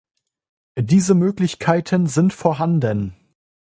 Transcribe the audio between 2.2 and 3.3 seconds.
vorhanden.